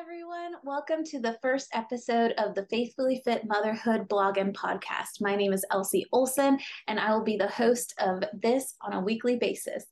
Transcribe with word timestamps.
everyone. 0.00 0.54
Welcome 0.64 1.04
to 1.04 1.20
the 1.20 1.36
first 1.42 1.68
episode 1.74 2.32
of 2.38 2.54
the 2.54 2.64
Faithfully 2.70 3.20
Fit 3.22 3.46
Motherhood 3.46 4.08
blog 4.08 4.38
and 4.38 4.56
podcast. 4.56 5.20
My 5.20 5.36
name 5.36 5.52
is 5.52 5.62
Elsie 5.70 6.06
Olsen, 6.10 6.58
and 6.88 6.98
I 6.98 7.12
will 7.12 7.22
be 7.22 7.36
the 7.36 7.48
host 7.48 7.92
of 7.98 8.24
this 8.32 8.76
on 8.80 8.94
a 8.94 9.00
weekly 9.00 9.36
basis. 9.36 9.84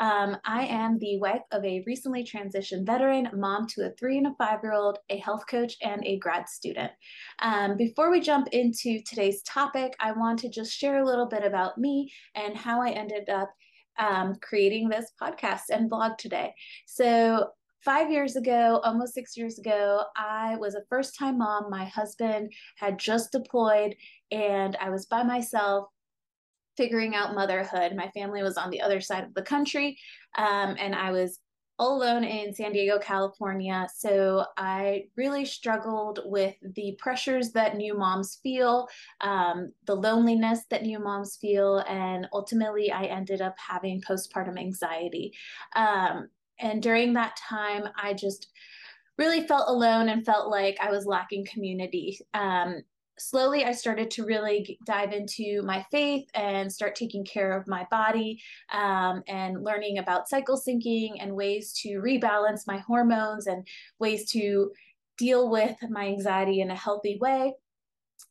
Um, 0.00 0.36
I 0.44 0.64
am 0.64 0.98
the 0.98 1.20
wife 1.20 1.42
of 1.52 1.64
a 1.64 1.84
recently 1.86 2.24
transitioned 2.24 2.84
veteran, 2.84 3.28
mom 3.34 3.68
to 3.68 3.86
a 3.86 3.90
three 3.90 4.18
and 4.18 4.26
a 4.26 4.34
five 4.36 4.58
year 4.64 4.72
old, 4.72 4.98
a 5.10 5.18
health 5.18 5.44
coach, 5.48 5.76
and 5.80 6.04
a 6.04 6.18
grad 6.18 6.48
student. 6.48 6.90
Um, 7.38 7.76
before 7.76 8.10
we 8.10 8.18
jump 8.18 8.48
into 8.50 9.00
today's 9.02 9.44
topic, 9.44 9.94
I 10.00 10.10
want 10.10 10.40
to 10.40 10.48
just 10.48 10.76
share 10.76 10.98
a 10.98 11.06
little 11.06 11.28
bit 11.28 11.44
about 11.44 11.78
me 11.78 12.10
and 12.34 12.56
how 12.56 12.82
I 12.82 12.90
ended 12.90 13.28
up 13.28 13.48
um, 13.96 14.34
creating 14.42 14.88
this 14.88 15.12
podcast 15.20 15.70
and 15.70 15.88
blog 15.88 16.18
today. 16.18 16.52
So, 16.86 17.50
five 17.84 18.10
years 18.10 18.36
ago, 18.36 18.80
almost 18.84 19.14
six 19.14 19.36
years 19.36 19.58
ago, 19.58 20.04
I 20.16 20.56
was 20.56 20.74
a 20.74 20.84
first 20.88 21.18
time 21.18 21.38
mom. 21.38 21.70
My 21.70 21.84
husband 21.84 22.52
had 22.76 22.98
just 22.98 23.32
deployed, 23.32 23.94
and 24.30 24.76
I 24.80 24.90
was 24.90 25.06
by 25.06 25.22
myself 25.22 25.88
figuring 26.76 27.14
out 27.14 27.34
motherhood. 27.34 27.94
My 27.94 28.08
family 28.10 28.42
was 28.42 28.56
on 28.56 28.70
the 28.70 28.80
other 28.80 29.00
side 29.00 29.24
of 29.24 29.34
the 29.34 29.42
country, 29.42 29.98
um, 30.36 30.76
and 30.78 30.94
I 30.94 31.10
was 31.10 31.38
all 31.78 31.96
alone 31.96 32.22
in 32.22 32.54
San 32.54 32.72
Diego, 32.72 32.98
California. 32.98 33.88
So 33.94 34.44
I 34.56 35.06
really 35.16 35.44
struggled 35.44 36.20
with 36.24 36.54
the 36.76 36.96
pressures 36.98 37.50
that 37.52 37.76
new 37.76 37.98
moms 37.98 38.38
feel, 38.42 38.86
um, 39.20 39.72
the 39.86 39.96
loneliness 39.96 40.60
that 40.70 40.82
new 40.82 41.00
moms 41.00 41.36
feel, 41.40 41.78
and 41.88 42.28
ultimately 42.32 42.92
I 42.92 43.04
ended 43.04 43.40
up 43.40 43.56
having 43.58 44.00
postpartum 44.02 44.58
anxiety. 44.58 45.32
Um, 45.74 46.28
and 46.62 46.82
during 46.82 47.12
that 47.14 47.36
time, 47.36 47.84
I 48.00 48.14
just 48.14 48.48
really 49.18 49.46
felt 49.46 49.68
alone 49.68 50.08
and 50.08 50.24
felt 50.24 50.50
like 50.50 50.78
I 50.80 50.90
was 50.90 51.04
lacking 51.04 51.46
community. 51.52 52.18
Um, 52.32 52.82
slowly, 53.18 53.64
I 53.64 53.72
started 53.72 54.10
to 54.12 54.24
really 54.24 54.78
dive 54.86 55.12
into 55.12 55.62
my 55.62 55.84
faith 55.90 56.28
and 56.34 56.72
start 56.72 56.94
taking 56.96 57.24
care 57.24 57.52
of 57.52 57.68
my 57.68 57.86
body 57.90 58.40
um, 58.72 59.22
and 59.28 59.62
learning 59.62 59.98
about 59.98 60.28
cycle 60.28 60.60
syncing 60.60 61.16
and 61.20 61.34
ways 61.34 61.72
to 61.82 62.00
rebalance 62.00 62.66
my 62.66 62.78
hormones 62.78 63.46
and 63.46 63.66
ways 63.98 64.30
to 64.30 64.72
deal 65.18 65.50
with 65.50 65.76
my 65.90 66.06
anxiety 66.06 66.60
in 66.60 66.70
a 66.70 66.76
healthy 66.76 67.18
way. 67.20 67.54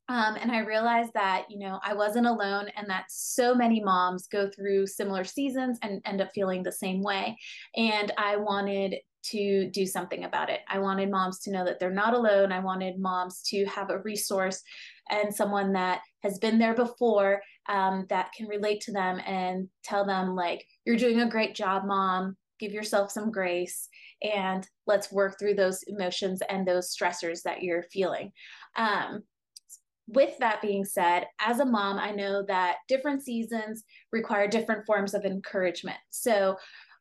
Um, 0.09 0.35
and 0.35 0.51
I 0.51 0.59
realized 0.59 1.11
that, 1.13 1.45
you 1.49 1.59
know, 1.59 1.79
I 1.83 1.93
wasn't 1.93 2.27
alone 2.27 2.67
and 2.75 2.89
that 2.89 3.05
so 3.09 3.55
many 3.55 3.81
moms 3.81 4.27
go 4.27 4.49
through 4.49 4.87
similar 4.87 5.23
seasons 5.23 5.79
and 5.81 6.01
end 6.05 6.21
up 6.21 6.31
feeling 6.33 6.63
the 6.63 6.71
same 6.71 7.01
way. 7.01 7.37
And 7.77 8.11
I 8.17 8.35
wanted 8.35 8.97
to 9.23 9.69
do 9.69 9.85
something 9.85 10.23
about 10.23 10.49
it. 10.49 10.61
I 10.67 10.79
wanted 10.79 11.11
moms 11.11 11.39
to 11.41 11.51
know 11.51 11.63
that 11.63 11.79
they're 11.79 11.91
not 11.91 12.13
alone. 12.13 12.51
I 12.51 12.59
wanted 12.59 12.99
moms 12.99 13.41
to 13.49 13.65
have 13.65 13.89
a 13.89 13.99
resource 13.99 14.61
and 15.09 15.33
someone 15.33 15.73
that 15.73 16.01
has 16.23 16.39
been 16.39 16.57
there 16.57 16.73
before 16.73 17.41
um, 17.69 18.05
that 18.09 18.31
can 18.35 18.47
relate 18.47 18.81
to 18.81 18.91
them 18.91 19.21
and 19.25 19.69
tell 19.83 20.05
them, 20.05 20.35
like, 20.35 20.65
you're 20.85 20.97
doing 20.97 21.21
a 21.21 21.29
great 21.29 21.55
job, 21.55 21.85
mom. 21.85 22.35
Give 22.59 22.73
yourself 22.73 23.11
some 23.11 23.31
grace 23.31 23.87
and 24.21 24.67
let's 24.85 25.11
work 25.11 25.39
through 25.39 25.55
those 25.55 25.83
emotions 25.87 26.41
and 26.47 26.67
those 26.67 26.95
stressors 26.95 27.41
that 27.43 27.63
you're 27.63 27.83
feeling. 27.91 28.31
Um, 28.75 29.23
with 30.13 30.37
that 30.39 30.61
being 30.61 30.85
said, 30.85 31.27
as 31.39 31.59
a 31.59 31.65
mom, 31.65 31.97
I 31.97 32.11
know 32.11 32.43
that 32.47 32.77
different 32.87 33.23
seasons 33.23 33.83
require 34.11 34.47
different 34.47 34.85
forms 34.85 35.13
of 35.13 35.25
encouragement. 35.25 35.97
So 36.09 36.57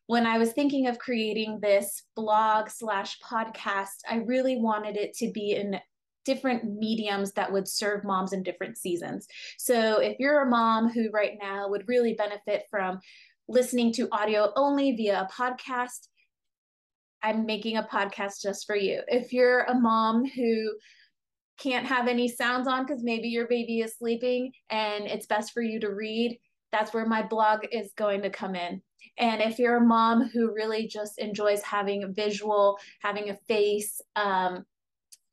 when 0.07 0.25
I 0.25 0.37
was 0.37 0.51
thinking 0.51 0.87
of 0.87 0.99
creating 0.99 1.59
this 1.61 2.03
blog 2.15 2.69
slash 2.69 3.17
podcast, 3.19 3.99
I 4.09 4.17
really 4.25 4.57
wanted 4.57 4.97
it 4.97 5.13
to 5.17 5.31
be 5.31 5.55
in 5.55 5.79
different 6.25 6.63
mediums 6.65 7.31
that 7.33 7.51
would 7.51 7.67
serve 7.67 8.03
moms 8.03 8.33
in 8.33 8.43
different 8.43 8.77
seasons. 8.77 9.27
So 9.57 9.99
if 9.99 10.17
you're 10.19 10.41
a 10.41 10.49
mom 10.49 10.89
who 10.89 11.09
right 11.11 11.37
now 11.41 11.69
would 11.69 11.87
really 11.87 12.13
benefit 12.13 12.65
from 12.69 12.99
listening 13.47 13.91
to 13.93 14.07
audio 14.11 14.51
only 14.55 14.95
via 14.95 15.21
a 15.21 15.33
podcast, 15.33 16.07
I'm 17.23 17.45
making 17.45 17.77
a 17.77 17.83
podcast 17.83 18.41
just 18.41 18.65
for 18.65 18.75
you. 18.75 19.01
If 19.07 19.33
you're 19.33 19.61
a 19.61 19.73
mom 19.73 20.25
who 20.25 20.73
can't 21.61 21.85
have 21.85 22.07
any 22.07 22.27
sounds 22.27 22.67
on 22.67 22.85
because 22.85 23.03
maybe 23.03 23.27
your 23.27 23.47
baby 23.47 23.81
is 23.81 23.95
sleeping 23.97 24.51
and 24.69 25.05
it's 25.05 25.27
best 25.27 25.51
for 25.53 25.61
you 25.61 25.79
to 25.79 25.93
read, 25.93 26.37
that's 26.71 26.93
where 26.93 27.05
my 27.05 27.21
blog 27.21 27.59
is 27.71 27.91
going 27.97 28.21
to 28.21 28.29
come 28.29 28.55
in. 28.55 28.81
And 29.17 29.41
if 29.41 29.59
you're 29.59 29.77
a 29.77 29.85
mom 29.85 30.29
who 30.29 30.53
really 30.53 30.87
just 30.87 31.19
enjoys 31.19 31.61
having 31.61 32.03
a 32.03 32.07
visual, 32.07 32.77
having 33.01 33.29
a 33.29 33.37
face, 33.47 34.01
um, 34.15 34.63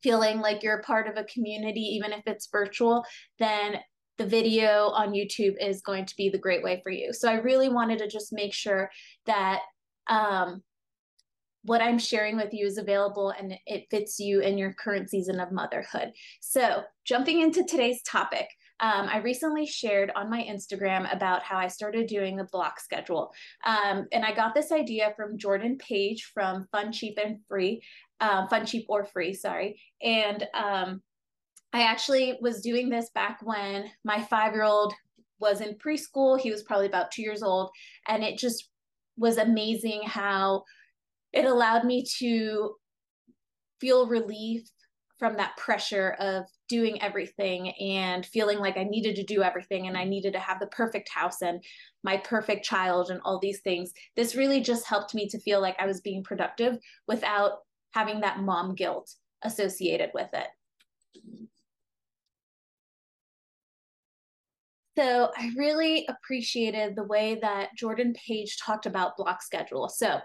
feeling 0.02 0.40
like 0.40 0.62
you're 0.62 0.82
part 0.82 1.08
of 1.08 1.16
a 1.16 1.24
community, 1.24 1.80
even 1.80 2.12
if 2.12 2.22
it's 2.26 2.48
virtual, 2.50 3.04
then 3.38 3.76
the 4.16 4.26
video 4.26 4.88
on 4.90 5.12
YouTube 5.12 5.54
is 5.60 5.80
going 5.80 6.04
to 6.04 6.16
be 6.16 6.28
the 6.28 6.38
great 6.38 6.62
way 6.62 6.80
for 6.82 6.90
you. 6.90 7.12
So 7.12 7.30
I 7.30 7.34
really 7.34 7.68
wanted 7.68 7.98
to 8.00 8.08
just 8.08 8.32
make 8.32 8.52
sure 8.52 8.90
that 9.26 9.60
um, 10.08 10.62
what 11.68 11.82
I'm 11.82 11.98
sharing 11.98 12.36
with 12.36 12.52
you 12.52 12.66
is 12.66 12.78
available 12.78 13.30
and 13.30 13.54
it 13.66 13.86
fits 13.90 14.18
you 14.18 14.40
in 14.40 14.56
your 14.56 14.72
current 14.72 15.10
season 15.10 15.38
of 15.38 15.52
motherhood. 15.52 16.12
So, 16.40 16.82
jumping 17.04 17.40
into 17.40 17.62
today's 17.62 18.02
topic, 18.02 18.48
um, 18.80 19.08
I 19.12 19.18
recently 19.18 19.66
shared 19.66 20.10
on 20.14 20.30
my 20.30 20.42
Instagram 20.42 21.12
about 21.14 21.42
how 21.42 21.58
I 21.58 21.68
started 21.68 22.06
doing 22.06 22.36
the 22.36 22.48
block 22.52 22.80
schedule. 22.80 23.32
Um, 23.66 24.06
and 24.12 24.24
I 24.24 24.32
got 24.32 24.54
this 24.54 24.72
idea 24.72 25.12
from 25.16 25.36
Jordan 25.36 25.76
Page 25.78 26.30
from 26.32 26.66
Fun, 26.72 26.90
Cheap, 26.90 27.18
and 27.22 27.40
Free, 27.48 27.82
uh, 28.20 28.46
Fun, 28.46 28.64
Cheap, 28.64 28.86
or 28.88 29.04
Free, 29.04 29.34
sorry. 29.34 29.80
And 30.00 30.46
um, 30.54 31.02
I 31.72 31.82
actually 31.82 32.38
was 32.40 32.62
doing 32.62 32.88
this 32.88 33.10
back 33.10 33.40
when 33.42 33.86
my 34.04 34.22
five 34.22 34.54
year 34.54 34.64
old 34.64 34.94
was 35.38 35.60
in 35.60 35.74
preschool. 35.74 36.40
He 36.40 36.50
was 36.50 36.62
probably 36.62 36.86
about 36.86 37.10
two 37.10 37.22
years 37.22 37.42
old. 37.42 37.70
And 38.06 38.24
it 38.24 38.38
just 38.38 38.70
was 39.16 39.36
amazing 39.36 40.02
how 40.04 40.62
it 41.32 41.44
allowed 41.44 41.84
me 41.84 42.04
to 42.18 42.74
feel 43.80 44.06
relief 44.06 44.68
from 45.18 45.36
that 45.36 45.56
pressure 45.56 46.16
of 46.20 46.44
doing 46.68 47.02
everything 47.02 47.70
and 47.80 48.24
feeling 48.24 48.58
like 48.58 48.76
I 48.76 48.84
needed 48.84 49.16
to 49.16 49.24
do 49.24 49.42
everything 49.42 49.88
and 49.88 49.96
I 49.96 50.04
needed 50.04 50.32
to 50.34 50.38
have 50.38 50.60
the 50.60 50.68
perfect 50.68 51.08
house 51.08 51.42
and 51.42 51.62
my 52.04 52.18
perfect 52.18 52.64
child 52.64 53.10
and 53.10 53.20
all 53.24 53.38
these 53.40 53.60
things. 53.60 53.92
This 54.14 54.36
really 54.36 54.60
just 54.60 54.86
helped 54.86 55.14
me 55.14 55.28
to 55.28 55.40
feel 55.40 55.60
like 55.60 55.76
I 55.78 55.86
was 55.86 56.00
being 56.00 56.22
productive 56.22 56.78
without 57.08 57.58
having 57.92 58.20
that 58.20 58.40
mom 58.40 58.74
guilt 58.74 59.12
associated 59.42 60.10
with 60.14 60.28
it. 60.32 60.46
So 64.98 65.30
I 65.38 65.52
really 65.56 66.04
appreciated 66.08 66.96
the 66.96 67.04
way 67.04 67.38
that 67.40 67.68
Jordan 67.76 68.14
Page 68.14 68.58
talked 68.58 68.84
about 68.84 69.16
block 69.16 69.42
schedule. 69.42 69.88
So 69.88 70.18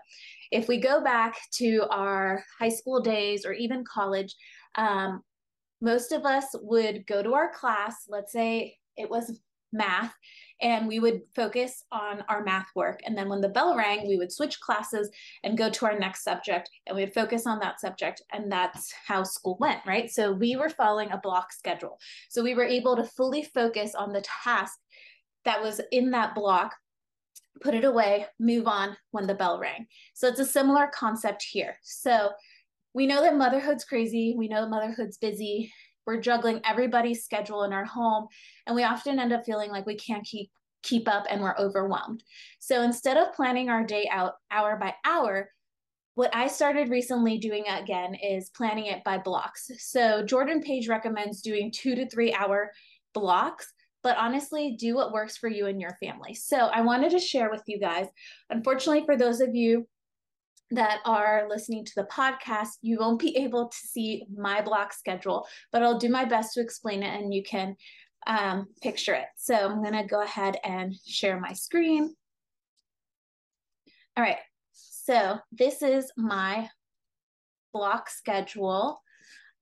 if 0.52 0.68
we 0.68 0.80
go 0.80 1.04
back 1.04 1.38
to 1.58 1.86
our 1.92 2.44
high 2.60 2.70
school 2.70 3.00
days 3.00 3.46
or 3.46 3.54
even 3.54 3.84
college, 3.86 4.34
um, 4.74 5.22
most 5.80 6.12
of 6.12 6.26
us 6.26 6.48
would 6.60 7.06
go 7.06 7.22
to 7.22 7.36
our 7.36 7.54
class, 7.54 8.06
let's 8.10 8.32
say 8.32 8.80
it 8.98 9.12
was 9.12 9.40
math, 9.72 10.16
and 10.64 10.88
we 10.88 11.00
would 11.00 11.22
focus 11.36 11.84
on 11.92 12.24
our 12.30 12.44
math 12.44 12.70
work. 12.74 13.02
And 13.06 13.16
then 13.16 13.30
when 13.30 13.42
the 13.42 13.50
bell 13.50 13.76
rang, 13.76 14.08
we 14.08 14.18
would 14.18 14.32
switch 14.32 14.60
classes 14.60 15.12
and 15.44 15.58
go 15.58 15.70
to 15.70 15.86
our 15.86 16.00
next 16.00 16.24
subject, 16.24 16.70
and 16.88 16.96
we 16.96 17.04
would 17.04 17.14
focus 17.14 17.46
on 17.46 17.60
that 17.60 17.80
subject. 17.80 18.22
And 18.32 18.52
that's 18.52 18.92
how 19.06 19.24
school 19.24 19.58
went, 19.60 19.82
right? 19.86 20.10
So 20.10 20.32
we 20.32 20.56
were 20.56 20.70
following 20.70 21.12
a 21.12 21.20
block 21.20 21.54
schedule. 21.54 22.00
So 22.30 22.42
we 22.42 22.56
were 22.56 22.66
able 22.66 22.96
to 22.96 23.04
fully 23.04 23.44
focus 23.44 23.94
on 23.94 24.14
the 24.14 24.24
task 24.44 24.80
that 25.46 25.62
was 25.62 25.82
in 25.92 26.12
that 26.12 26.34
block 26.34 26.74
put 27.62 27.76
it 27.76 27.86
away, 27.86 28.26
move 28.40 28.68
on 28.68 28.98
when 29.12 29.28
the 29.28 29.36
bell 29.36 29.60
rang. 29.60 29.86
So 30.16 30.28
it's 30.28 30.40
a 30.40 30.46
similar 30.46 30.90
concept 30.94 31.46
here. 31.50 31.78
So 31.84 32.32
we 32.94 33.06
know 33.06 33.22
that 33.22 33.36
motherhood's 33.36 33.86
crazy. 33.86 34.34
We 34.38 34.48
know 34.48 34.68
motherhood's 34.68 35.18
busy. 35.18 35.72
We're 36.06 36.20
juggling 36.20 36.62
everybody's 36.66 37.24
schedule 37.24 37.64
in 37.64 37.72
our 37.72 37.86
home, 37.86 38.28
and 38.68 38.76
we 38.76 38.84
often 38.84 39.20
end 39.20 39.32
up 39.32 39.46
feeling 39.46 39.72
like 39.72 39.86
we 39.86 39.96
can't 39.96 40.26
keep 40.26 40.52
keep 40.84 41.08
up 41.08 41.26
and 41.30 41.42
we're 41.42 41.58
overwhelmed. 41.58 42.24
So 42.60 42.82
instead 42.84 43.18
of 43.18 43.34
planning 43.34 43.70
our 43.70 43.84
day 43.84 44.08
out 44.12 44.34
hour 44.52 44.78
by 44.78 44.94
hour, 45.06 45.50
what 46.16 46.36
I 46.36 46.48
started 46.48 46.90
recently 46.90 47.40
doing 47.40 47.66
again 47.68 48.14
is 48.16 48.52
planning 48.56 48.86
it 48.86 49.04
by 49.04 49.18
blocks. 49.18 49.72
So 49.80 50.24
Jordan 50.24 50.62
Page 50.62 50.88
recommends 50.88 51.42
doing 51.42 51.72
2 51.72 51.96
to 51.96 52.10
3 52.10 52.34
hour 52.34 52.72
blocks 53.14 53.74
but 54.04 54.18
honestly, 54.18 54.76
do 54.78 54.96
what 54.96 55.14
works 55.14 55.38
for 55.38 55.48
you 55.48 55.66
and 55.68 55.80
your 55.80 55.98
family. 56.04 56.34
So 56.34 56.58
I 56.58 56.82
wanted 56.82 57.12
to 57.12 57.20
share 57.20 57.50
with 57.50 57.64
you 57.68 57.80
guys. 57.80 58.08
Unfortunately, 58.50 59.06
for 59.06 59.16
those 59.16 59.40
of 59.40 59.56
you 59.56 59.88
that 60.72 61.00
are 61.06 61.48
listening 61.50 61.86
to 61.86 61.94
the 61.96 62.08
podcast, 62.12 62.72
you 62.82 62.98
won't 63.00 63.20
be 63.20 63.38
able 63.38 63.70
to 63.70 63.78
see 63.78 64.26
my 64.36 64.62
block 64.62 64.92
schedule, 64.92 65.48
but 65.72 65.84
I'll 65.84 66.00
do 66.00 66.10
my 66.10 66.26
best 66.26 66.54
to 66.54 66.62
explain 66.62 67.02
it 67.02 67.20
and 67.22 67.34
you 67.34 67.44
can 67.44 67.76
um, 68.28 68.68
picture 68.82 69.14
it. 69.14 69.26
So 69.36 69.56
I'm 69.56 69.82
going 69.82 69.94
to 70.02 70.08
go 70.08 70.22
ahead 70.22 70.58
and 70.64 70.96
share 71.06 71.40
my 71.40 71.54
screen. 71.54 72.16
All 74.16 74.24
right. 74.24 74.38
So 74.72 75.40
this 75.52 75.82
is 75.82 76.12
my 76.18 76.70
block 77.74 78.10
schedule. 78.10 79.02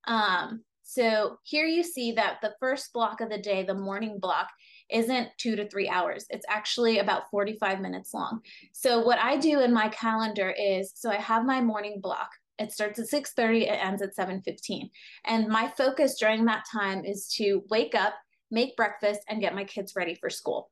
Um, 0.05 0.63
so 0.83 1.37
here 1.43 1.65
you 1.65 1.83
see 1.83 2.11
that 2.13 2.39
the 2.41 2.53
first 2.59 2.91
block 2.91 3.21
of 3.21 3.29
the 3.29 3.37
day, 3.37 3.63
the 3.63 3.73
morning 3.73 4.19
block, 4.19 4.49
isn't 4.89 5.29
two 5.37 5.55
to 5.55 5.69
three 5.69 5.87
hours. 5.87 6.25
It's 6.29 6.45
actually 6.49 6.99
about 6.99 7.29
45 7.31 7.79
minutes 7.79 8.13
long. 8.13 8.41
So 8.73 9.01
what 9.01 9.17
I 9.17 9.37
do 9.37 9.61
in 9.61 9.73
my 9.73 9.87
calendar 9.87 10.53
is, 10.59 10.91
so 10.93 11.09
I 11.09 11.15
have 11.15 11.45
my 11.45 11.61
morning 11.61 12.01
block. 12.01 12.29
It 12.59 12.73
starts 12.73 12.99
at 12.99 13.07
6:30, 13.07 13.67
it 13.67 13.79
ends 13.81 14.01
at 14.01 14.15
7:15. 14.15 14.91
And 15.25 15.47
my 15.47 15.69
focus 15.69 16.19
during 16.19 16.45
that 16.45 16.65
time 16.71 17.05
is 17.05 17.27
to 17.37 17.63
wake 17.69 17.95
up, 17.95 18.13
make 18.51 18.75
breakfast, 18.75 19.21
and 19.27 19.41
get 19.41 19.55
my 19.55 19.63
kids 19.63 19.95
ready 19.95 20.15
for 20.15 20.29
school. 20.29 20.69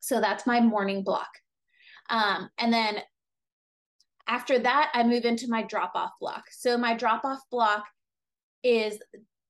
So 0.00 0.20
that's 0.20 0.46
my 0.46 0.60
morning 0.60 1.02
block. 1.02 1.30
Um, 2.10 2.48
and 2.58 2.72
then 2.72 2.98
after 4.26 4.58
that, 4.58 4.90
I 4.94 5.02
move 5.02 5.24
into 5.24 5.48
my 5.48 5.62
drop 5.62 5.92
off 5.94 6.12
block. 6.20 6.44
So 6.50 6.76
my 6.76 6.94
drop 6.94 7.24
off 7.24 7.40
block 7.50 7.84
is 8.62 8.98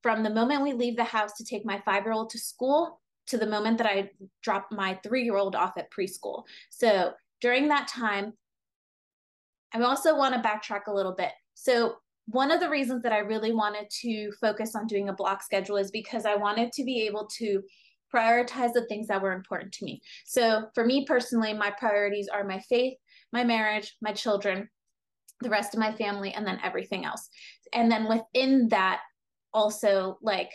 from 0.02 0.22
the 0.22 0.30
moment 0.30 0.62
we 0.62 0.72
leave 0.72 0.96
the 0.96 1.04
house 1.04 1.32
to 1.34 1.44
take 1.44 1.64
my 1.64 1.82
five 1.84 2.04
year 2.04 2.12
old 2.12 2.30
to 2.30 2.38
school 2.38 3.00
to 3.26 3.36
the 3.36 3.46
moment 3.46 3.78
that 3.78 3.86
I 3.86 4.10
drop 4.42 4.68
my 4.70 4.98
three 5.02 5.24
year 5.24 5.36
old 5.36 5.56
off 5.56 5.76
at 5.76 5.90
preschool. 5.90 6.44
So 6.70 7.12
during 7.40 7.68
that 7.68 7.88
time, 7.88 8.34
I 9.74 9.80
also 9.82 10.16
want 10.16 10.34
to 10.34 10.48
backtrack 10.48 10.86
a 10.86 10.94
little 10.94 11.12
bit. 11.12 11.32
So, 11.54 11.96
one 12.30 12.50
of 12.50 12.60
the 12.60 12.68
reasons 12.68 13.02
that 13.02 13.12
I 13.12 13.18
really 13.18 13.52
wanted 13.52 13.88
to 14.02 14.30
focus 14.40 14.74
on 14.74 14.86
doing 14.86 15.08
a 15.08 15.14
block 15.14 15.42
schedule 15.42 15.76
is 15.76 15.90
because 15.90 16.26
I 16.26 16.36
wanted 16.36 16.72
to 16.72 16.84
be 16.84 17.06
able 17.06 17.26
to 17.38 17.62
prioritize 18.14 18.72
the 18.72 18.86
things 18.88 19.06
that 19.08 19.20
were 19.20 19.32
important 19.32 19.72
to 19.72 19.84
me. 19.84 20.00
So, 20.24 20.68
for 20.74 20.84
me 20.84 21.04
personally, 21.06 21.52
my 21.52 21.70
priorities 21.78 22.28
are 22.28 22.44
my 22.44 22.60
faith, 22.60 22.94
my 23.32 23.44
marriage, 23.44 23.94
my 24.00 24.12
children, 24.12 24.68
the 25.40 25.50
rest 25.50 25.74
of 25.74 25.80
my 25.80 25.92
family, 25.92 26.32
and 26.32 26.46
then 26.46 26.58
everything 26.62 27.04
else. 27.04 27.28
And 27.72 27.90
then 27.90 28.08
within 28.08 28.68
that, 28.68 29.00
also 29.52 30.18
like 30.22 30.50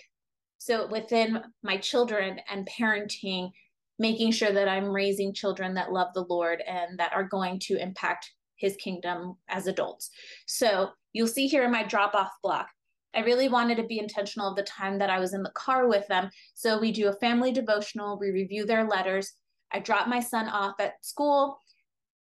so 0.58 0.88
within 0.88 1.42
my 1.64 1.78
children 1.78 2.40
and 2.50 2.68
parenting 2.68 3.52
making 4.00 4.32
sure 4.32 4.52
that 4.52 4.68
i'm 4.68 4.86
raising 4.86 5.34
children 5.34 5.74
that 5.74 5.92
love 5.92 6.08
the 6.14 6.26
lord 6.30 6.62
and 6.68 6.98
that 7.00 7.14
are 7.14 7.24
going 7.24 7.60
to 7.60 7.76
impact 7.78 8.32
his 8.56 8.76
kingdom 8.78 9.36
as 9.50 9.68
adults 9.68 10.10
so 10.46 10.90
you'll 11.14 11.28
see 11.28 11.48
here 11.48 11.64
in 11.64 11.72
my 11.72 11.84
drop 11.84 12.14
off 12.14 12.32
block 12.42 12.70
i 13.16 13.22
really 13.22 13.48
wanted 13.48 13.78
to 13.78 13.84
be 13.84 14.00
intentional 14.00 14.50
of 14.50 14.56
the 14.56 14.64
time 14.64 14.98
that 14.98 15.10
i 15.10 15.20
was 15.20 15.34
in 15.34 15.44
the 15.44 15.52
car 15.52 15.88
with 15.88 16.08
them 16.08 16.30
so 16.54 16.80
we 16.80 16.92
do 16.92 17.08
a 17.08 17.14
family 17.14 17.52
devotional 17.52 18.18
we 18.20 18.32
review 18.32 18.66
their 18.66 18.88
letters 18.88 19.34
i 19.72 19.80
drop 19.80 20.08
my 20.08 20.20
son 20.20 20.48
off 20.48 20.76
at 20.80 20.94
school 21.04 21.58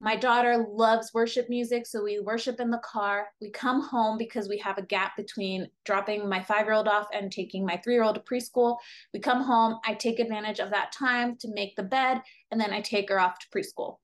my 0.00 0.14
daughter 0.14 0.64
loves 0.70 1.12
worship 1.12 1.48
music, 1.48 1.84
so 1.84 2.04
we 2.04 2.20
worship 2.20 2.60
in 2.60 2.70
the 2.70 2.80
car. 2.84 3.28
We 3.40 3.50
come 3.50 3.82
home 3.82 4.16
because 4.16 4.48
we 4.48 4.56
have 4.58 4.78
a 4.78 4.82
gap 4.82 5.16
between 5.16 5.66
dropping 5.84 6.28
my 6.28 6.40
five 6.40 6.66
year 6.66 6.74
old 6.74 6.86
off 6.86 7.08
and 7.12 7.32
taking 7.32 7.66
my 7.66 7.80
three 7.82 7.94
year 7.94 8.04
old 8.04 8.14
to 8.14 8.20
preschool. 8.20 8.76
We 9.12 9.18
come 9.18 9.42
home, 9.42 9.80
I 9.84 9.94
take 9.94 10.20
advantage 10.20 10.60
of 10.60 10.70
that 10.70 10.92
time 10.92 11.36
to 11.38 11.52
make 11.52 11.74
the 11.74 11.82
bed, 11.82 12.22
and 12.52 12.60
then 12.60 12.72
I 12.72 12.80
take 12.80 13.10
her 13.10 13.18
off 13.18 13.38
to 13.40 13.46
preschool. 13.48 13.96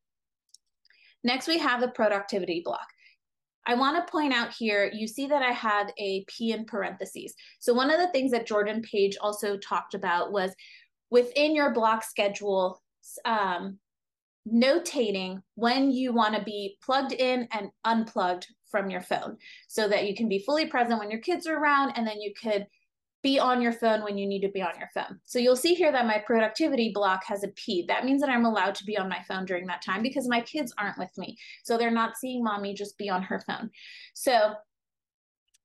Next, 1.23 1.47
we 1.47 1.59
have 1.59 1.81
the 1.81 1.89
productivity 1.89 2.61
block. 2.65 2.87
I 3.67 3.75
want 3.75 3.97
to 3.97 4.11
point 4.11 4.35
out 4.35 4.53
here, 4.53 4.91
you 4.93 5.07
see 5.07 5.27
that 5.27 5.43
I 5.43 5.53
had 5.53 5.93
a 5.99 6.25
P 6.29 6.53
in 6.53 6.65
parentheses. 6.65 7.35
So 7.61 7.73
one 7.73 7.91
of 7.91 7.99
the 7.99 8.09
things 8.09 8.31
that 8.33 8.47
Jordan 8.47 8.83
Page 8.83 9.17
also 9.21 9.57
talked 9.57 9.95
about 9.95 10.33
was 10.33 10.55
within 11.11 11.55
your 11.55 11.73
block 11.73 12.05
schedule, 12.05 12.83
um, 13.25 13.79
notating 14.47 15.41
when 15.55 15.91
you 15.91 16.13
want 16.13 16.35
to 16.35 16.43
be 16.43 16.77
plugged 16.85 17.13
in 17.13 17.49
and 17.53 17.71
unplugged 17.85 18.47
from 18.71 18.91
your 18.91 19.01
phone 19.01 19.39
so 19.69 19.89
that 19.89 20.07
you 20.07 20.15
can 20.15 20.29
be 20.29 20.41
fully 20.41 20.67
present 20.67 20.99
when 20.99 21.11
your 21.11 21.21
kids 21.21 21.47
are 21.47 21.57
around 21.57 21.93
and 21.97 22.07
then 22.07 22.21
you 22.21 22.33
could 22.41 22.67
be 23.25 23.39
on 23.41 23.63
your 23.63 23.73
phone 23.73 24.05
when 24.05 24.19
you 24.19 24.27
need 24.27 24.43
to 24.43 24.51
be 24.51 24.63
on 24.63 24.79
your 24.79 24.91
phone. 24.93 25.19
So 25.25 25.39
you'll 25.39 25.57
see 25.57 25.75
here 25.75 25.91
that 25.91 26.07
my 26.07 26.23
productivity 26.25 26.93
block 26.95 27.25
has 27.25 27.43
a 27.43 27.49
P. 27.49 27.87
That 27.89 28.05
means 28.05 28.21
that 28.21 28.29
I'm 28.29 28.45
allowed 28.45 28.75
to 28.77 28.85
be 28.85 28.99
on 28.99 29.09
my 29.09 29.23
phone 29.27 29.47
during 29.47 29.67
that 29.67 29.83
time 29.83 30.03
because 30.03 30.29
my 30.29 30.43
kids 30.43 30.75
aren't 30.79 30.99
with 30.99 31.11
me. 31.17 31.39
So 31.65 31.79
they're 31.79 31.91
not 31.91 32.19
seeing 32.19 32.45
mommy 32.45 32.75
just 32.75 32.99
be 32.99 33.09
on 33.09 33.23
her 33.23 33.41
phone. 33.41 33.71
So 34.13 34.53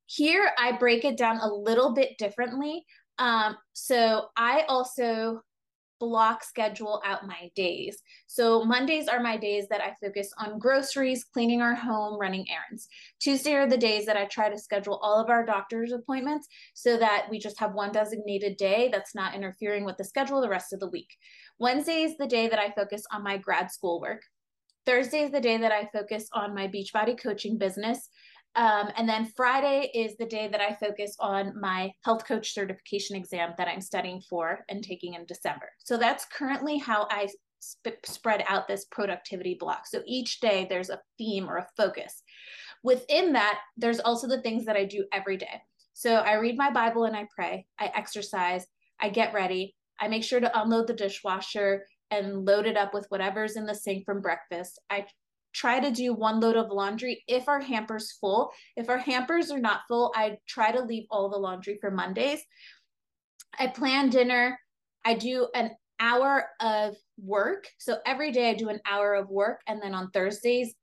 here 0.06 0.51
I 0.57 0.71
break 0.71 1.03
it 1.03 1.17
down 1.17 1.38
a 1.38 1.53
little 1.53 1.94
bit 1.94 2.17
differently. 2.17 2.85
Um, 3.19 3.57
so 3.73 4.27
I 4.38 4.63
also 4.69 5.41
block 6.00 6.44
schedule 6.44 7.01
out 7.06 7.28
my 7.28 7.51
days. 7.56 8.01
So 8.28 8.63
Mondays 8.63 9.07
are 9.07 9.19
my 9.19 9.38
days 9.38 9.68
that 9.69 9.81
I 9.81 9.96
focus 10.01 10.31
on 10.38 10.60
groceries, 10.60 11.24
cleaning 11.24 11.62
our 11.62 11.75
home, 11.75 12.19
running 12.19 12.46
errands. 12.50 12.88
Tuesday 13.19 13.54
are 13.54 13.68
the 13.68 13.78
days 13.78 14.06
that 14.06 14.18
I 14.18 14.25
try 14.25 14.50
to 14.50 14.57
schedule 14.57 15.00
all 15.01 15.19
of 15.19 15.30
our 15.30 15.46
doctor's 15.46 15.92
appointments 15.92 16.48
so 16.74 16.98
that 16.98 17.28
we 17.30 17.40
just 17.40 17.60
have 17.60 17.74
one 17.74 17.92
designated 17.92 18.57
day 18.57 18.90
that's 18.92 19.16
not 19.16 19.36
interfering 19.36 19.86
with 19.86 19.98
the 19.98 20.04
schedule 20.04 20.42
the 20.42 20.50
rest 20.50 20.74
of 20.74 20.80
the 20.80 20.90
week. 20.90 21.10
Wednesday 21.60 22.04
is 22.04 22.18
the 22.18 22.28
day 22.28 22.48
that 22.48 22.60
I 22.60 22.72
focus 22.72 23.04
on 23.12 23.24
my 23.24 23.38
grad 23.38 23.72
school 23.72 24.00
work. 24.00 24.22
Thursday 24.86 25.24
is 25.24 25.31
the 25.31 25.42
day 25.42 25.57
that 25.57 25.72
I 25.72 25.90
focus 25.94 26.28
on 26.34 26.56
my 26.56 26.68
Beachbody 26.68 27.22
coaching 27.22 27.57
business. 27.57 28.10
Um, 28.56 28.90
and 28.98 29.07
then 29.07 29.31
Friday 29.36 29.92
is 29.94 30.18
the 30.18 30.25
day 30.25 30.48
that 30.48 30.62
I 30.62 30.74
focus 30.75 31.16
on 31.19 31.60
my 31.60 31.92
health 32.04 32.25
coach 32.25 32.54
certification 32.54 33.16
exam 33.16 33.54
that 33.57 33.68
I'm 33.68 33.81
studying 33.81 34.22
for 34.22 34.66
and 34.69 34.84
taking 34.84 35.13
in 35.13 35.25
December. 35.25 35.69
So 35.84 35.98
that's 35.98 36.25
currently 36.25 36.78
how 36.78 37.07
I 37.12 37.30
sp- 37.62 38.04
spread 38.06 38.44
out 38.48 38.68
this 38.68 38.86
productivity 38.86 39.56
block. 39.60 39.86
So 39.88 40.01
each 40.06 40.40
day 40.40 40.66
there's 40.69 40.90
a 40.90 41.01
theme 41.18 41.50
or 41.50 41.57
a 41.57 41.68
focus. 41.78 42.24
Within 42.84 43.34
that, 43.34 43.60
there's 43.78 44.00
also 44.00 44.28
the 44.28 44.42
things 44.42 44.66
that 44.66 44.75
I 44.75 44.86
do 44.86 45.06
every 45.13 45.38
day. 45.38 45.62
So 45.94 46.16
I 46.16 46.36
read 46.36 46.57
my 46.57 46.72
Bible 46.72 47.04
and 47.04 47.16
I 47.16 47.28
pray, 47.34 47.66
I 47.78 47.92
exercise, 47.94 48.66
I 49.00 49.10
get 49.10 49.34
ready, 49.34 49.75
I 50.00 50.07
make 50.07 50.24
sure 50.24 50.40
to 50.40 50.62
unload 50.62 50.88
the 50.88 50.94
dishwasher 50.94 51.86
and 52.10 52.45
load 52.45 52.66
it 52.66 52.78
up 52.78 52.94
with 52.94 53.06
whatever's 53.10 53.56
in 53.56 53.66
the 53.66 53.75
sink 53.75 54.06
from 54.06 54.22
breakfast. 54.22 54.80
I 54.90 55.06
try 55.59 55.77
to 55.77 55.91
do 55.91 56.13
one 56.13 56.39
load 56.39 56.56
of 56.56 56.71
laundry 56.71 57.21
if 57.27 57.50
our 57.50 57.59
hamper's 57.59 58.13
full. 58.13 58.51
If 58.77 58.88
our 58.88 58.97
hampers 58.97 59.51
are 59.51 59.59
not 59.59 59.81
full, 59.89 60.13
I 60.15 60.38
try 60.47 60.71
to 60.71 60.81
leave 60.81 61.03
all 61.11 61.29
the 61.29 61.38
laundry 61.38 61.77
for 61.81 61.91
Mondays. 61.91 62.41
I 63.57 63.67
plan 63.67 64.09
dinner. 64.09 64.57
I 65.03 65.15
do 65.15 65.50
an 65.53 65.71
hour 66.00 66.47
of 66.61 66.95
work. 67.21 67.67
So 67.77 67.97
every 68.06 68.31
day 68.31 68.50
I 68.50 68.53
do 68.53 68.69
an 68.69 68.79
hour 68.89 69.15
of 69.15 69.29
work. 69.29 69.59
And 69.67 69.81
then 69.81 69.94
on 69.94 70.11
Thursdays, 70.11 70.73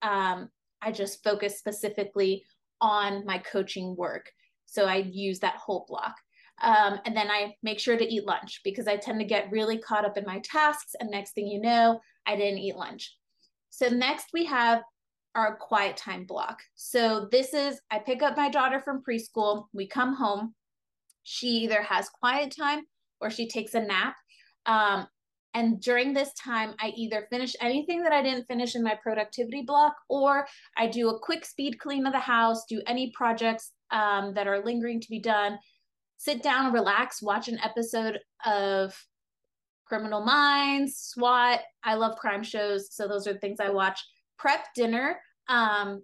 um, 0.00 0.48
I 0.80 0.92
just 0.92 1.22
focus 1.22 1.58
specifically 1.58 2.44
on 2.80 3.26
my 3.26 3.36
coaching 3.36 3.94
work. 3.96 4.30
So 4.64 4.86
I 4.86 4.96
use 4.96 5.40
that 5.40 5.56
whole 5.56 5.84
block. 5.86 6.14
Um, 6.62 7.00
and 7.04 7.14
then 7.14 7.30
I 7.30 7.54
make 7.62 7.80
sure 7.80 7.98
to 7.98 8.14
eat 8.14 8.26
lunch 8.26 8.60
because 8.64 8.88
I 8.88 8.96
tend 8.96 9.18
to 9.18 9.26
get 9.26 9.50
really 9.50 9.76
caught 9.76 10.06
up 10.06 10.16
in 10.16 10.24
my 10.24 10.38
tasks. 10.38 10.94
And 10.98 11.10
next 11.10 11.32
thing 11.32 11.48
you 11.48 11.60
know, 11.60 12.00
I 12.24 12.36
didn't 12.36 12.60
eat 12.60 12.76
lunch. 12.76 13.14
So 13.72 13.88
next 13.88 14.26
we 14.34 14.44
have 14.44 14.82
our 15.34 15.56
quiet 15.56 15.96
time 15.96 16.24
block. 16.24 16.60
So 16.74 17.26
this 17.32 17.54
is, 17.54 17.80
I 17.90 18.00
pick 18.00 18.22
up 18.22 18.36
my 18.36 18.50
daughter 18.50 18.80
from 18.80 19.02
preschool, 19.02 19.64
we 19.72 19.86
come 19.88 20.14
home, 20.14 20.54
she 21.22 21.48
either 21.62 21.80
has 21.80 22.10
quiet 22.10 22.54
time 22.54 22.82
or 23.18 23.30
she 23.30 23.48
takes 23.48 23.72
a 23.72 23.80
nap. 23.80 24.14
Um, 24.66 25.06
and 25.54 25.80
during 25.80 26.12
this 26.12 26.34
time, 26.34 26.74
I 26.80 26.92
either 26.96 27.26
finish 27.30 27.56
anything 27.62 28.02
that 28.02 28.12
I 28.12 28.22
didn't 28.22 28.44
finish 28.46 28.74
in 28.74 28.82
my 28.82 28.94
productivity 29.02 29.62
block, 29.62 29.94
or 30.08 30.46
I 30.76 30.86
do 30.86 31.08
a 31.08 31.18
quick 31.18 31.46
speed 31.46 31.78
clean 31.78 32.06
of 32.06 32.12
the 32.12 32.18
house, 32.18 32.64
do 32.68 32.82
any 32.86 33.10
projects 33.14 33.72
um, 33.90 34.34
that 34.34 34.46
are 34.46 34.62
lingering 34.64 35.00
to 35.00 35.08
be 35.08 35.18
done, 35.18 35.58
sit 36.18 36.42
down, 36.42 36.74
relax, 36.74 37.22
watch 37.22 37.48
an 37.48 37.58
episode 37.60 38.18
of 38.44 38.94
Criminal 39.92 40.24
Minds, 40.24 40.96
SWAT. 40.96 41.60
I 41.84 41.96
love 41.96 42.16
crime 42.16 42.42
shows, 42.42 42.94
so 42.94 43.06
those 43.06 43.26
are 43.26 43.34
the 43.34 43.38
things 43.40 43.60
I 43.60 43.68
watch. 43.68 44.00
Prep 44.38 44.64
dinner, 44.74 45.20
um, 45.50 46.02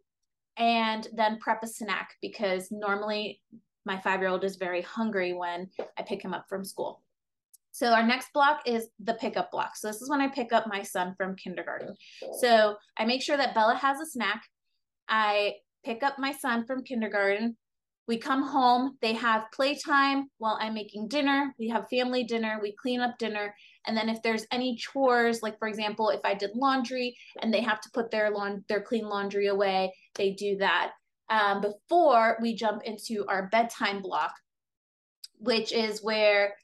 and 0.59 1.09
then 1.14 1.38
prep 1.38 1.62
a 1.62 1.66
snack 1.66 2.11
because 2.21 2.71
normally 2.71 3.40
my 3.87 3.99
five 3.99 4.21
year 4.21 4.28
old 4.28 4.45
is 4.45 4.57
very 4.57 4.83
hungry 4.83 5.33
when 5.33 5.71
I 5.99 6.02
pick 6.02 6.21
him 6.21 6.35
up 6.35 6.45
from 6.50 6.66
school. 6.66 7.00
So 7.71 7.87
our 7.87 8.02
next 8.07 8.30
block 8.35 8.61
is 8.66 8.88
the 9.02 9.14
pickup 9.14 9.50
block. 9.50 9.75
So 9.75 9.88
this 9.88 10.02
is 10.02 10.11
when 10.11 10.21
I 10.21 10.28
pick 10.28 10.52
up 10.52 10.66
my 10.66 10.83
son 10.83 11.14
from 11.16 11.35
kindergarten. 11.37 11.95
So 12.40 12.76
I 12.99 13.07
make 13.07 13.23
sure 13.23 13.38
that 13.38 13.54
Bella 13.54 13.75
has 13.75 14.02
a 14.02 14.07
snack. 14.07 14.42
I 15.09 15.54
pick 15.83 16.02
up 16.02 16.18
my 16.18 16.33
son 16.33 16.66
from 16.66 16.85
kindergarten. 16.85 17.57
We 18.09 18.16
come 18.16 18.42
home, 18.42 18.97
they 19.02 19.12
have 19.12 19.52
playtime 19.52 20.30
while 20.38 20.57
I'm 20.59 20.73
making 20.73 21.09
dinner. 21.09 21.54
We 21.59 21.68
have 21.68 21.90
family 21.90 22.25
dinner, 22.25 22.59
we 22.61 22.75
clean 22.75 23.00
up 23.00 23.18
dinner. 23.18 23.54
And 23.88 23.97
then 23.97 24.11
if 24.11 24.23
there's 24.23 24.47
any 24.52 24.76
chores, 24.76 25.42
like 25.42 25.59
for 25.59 25.66
example, 25.66 26.11
if 26.11 26.21
I 26.23 26.35
did 26.35 26.50
laundry 26.54 27.16
and 27.40 27.52
they 27.52 27.62
have 27.62 27.80
to 27.80 27.90
put 27.95 28.11
their 28.11 28.30
lawn 28.30 28.64
their 28.68 28.83
clean 28.83 29.09
laundry 29.09 29.47
away, 29.47 29.95
they 30.14 30.33
do 30.33 30.59
that. 30.59 30.92
Um, 31.30 31.62
before 31.62 32.38
we 32.40 32.54
jump 32.54 32.83
into 32.85 33.25
our 33.28 33.49
bedtime 33.49 34.02
block, 34.02 34.35
which 35.38 35.73
is 35.73 36.02
where 36.02 36.54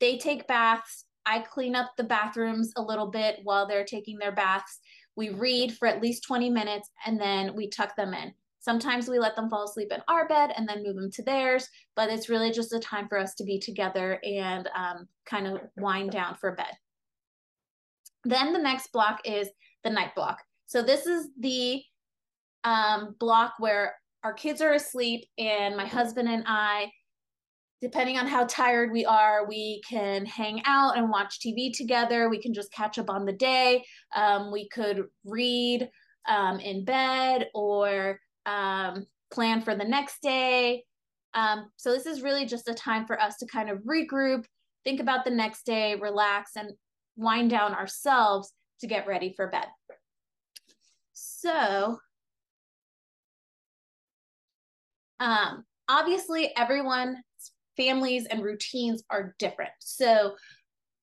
they 0.00 0.18
take 0.18 0.46
baths. 0.46 1.04
I 1.26 1.40
clean 1.40 1.74
up 1.74 1.92
the 1.96 2.04
bathrooms 2.04 2.72
a 2.76 2.82
little 2.82 3.08
bit 3.08 3.40
while 3.42 3.66
they're 3.66 3.84
taking 3.84 4.18
their 4.18 4.32
baths. 4.32 4.78
We 5.16 5.30
read 5.30 5.76
for 5.76 5.86
at 5.88 6.00
least 6.00 6.24
20 6.24 6.48
minutes 6.48 6.90
and 7.04 7.20
then 7.20 7.54
we 7.54 7.68
tuck 7.68 7.96
them 7.96 8.14
in. 8.14 8.32
Sometimes 8.68 9.08
we 9.08 9.18
let 9.18 9.34
them 9.34 9.48
fall 9.48 9.64
asleep 9.64 9.92
in 9.92 10.02
our 10.08 10.28
bed 10.28 10.52
and 10.54 10.68
then 10.68 10.82
move 10.82 10.96
them 10.96 11.10
to 11.12 11.22
theirs, 11.22 11.66
but 11.96 12.10
it's 12.10 12.28
really 12.28 12.52
just 12.52 12.74
a 12.74 12.78
time 12.78 13.08
for 13.08 13.16
us 13.16 13.32
to 13.36 13.44
be 13.44 13.58
together 13.58 14.20
and 14.22 14.68
um, 14.76 15.08
kind 15.24 15.46
of 15.46 15.62
wind 15.78 16.10
down 16.10 16.34
for 16.34 16.54
bed. 16.54 16.76
Then 18.24 18.52
the 18.52 18.58
next 18.58 18.92
block 18.92 19.20
is 19.24 19.48
the 19.84 19.88
night 19.88 20.14
block. 20.14 20.42
So 20.66 20.82
this 20.82 21.06
is 21.06 21.30
the 21.40 21.82
um, 22.64 23.16
block 23.18 23.54
where 23.58 23.94
our 24.22 24.34
kids 24.34 24.60
are 24.60 24.74
asleep 24.74 25.24
and 25.38 25.74
my 25.74 25.86
husband 25.86 26.28
and 26.28 26.44
I 26.46 26.92
depending 27.80 28.18
on 28.18 28.26
how 28.26 28.44
tired 28.44 28.92
we 28.92 29.06
are, 29.06 29.46
we 29.48 29.80
can 29.88 30.26
hang 30.26 30.60
out 30.66 30.98
and 30.98 31.08
watch 31.08 31.38
TV 31.38 31.72
together. 31.72 32.28
We 32.28 32.42
can 32.42 32.52
just 32.52 32.72
catch 32.72 32.98
up 32.98 33.08
on 33.08 33.24
the 33.24 33.32
day. 33.32 33.84
Um, 34.14 34.52
we 34.52 34.68
could 34.68 35.04
read 35.24 35.88
um, 36.28 36.58
in 36.60 36.84
bed 36.84 37.46
or 37.54 38.18
um, 38.48 39.06
plan 39.30 39.60
for 39.60 39.74
the 39.74 39.84
next 39.84 40.22
day. 40.22 40.84
Um, 41.34 41.70
so, 41.76 41.92
this 41.92 42.06
is 42.06 42.22
really 42.22 42.46
just 42.46 42.68
a 42.68 42.74
time 42.74 43.06
for 43.06 43.20
us 43.20 43.36
to 43.38 43.46
kind 43.46 43.68
of 43.68 43.78
regroup, 43.80 44.44
think 44.84 45.00
about 45.00 45.24
the 45.24 45.30
next 45.30 45.66
day, 45.66 45.94
relax, 45.94 46.52
and 46.56 46.70
wind 47.16 47.50
down 47.50 47.74
ourselves 47.74 48.52
to 48.80 48.86
get 48.86 49.06
ready 49.06 49.34
for 49.36 49.48
bed. 49.48 49.66
So, 51.12 51.98
um, 55.20 55.64
obviously, 55.88 56.56
everyone's 56.56 57.18
families 57.76 58.26
and 58.26 58.42
routines 58.42 59.02
are 59.10 59.34
different. 59.38 59.70
So 59.80 60.34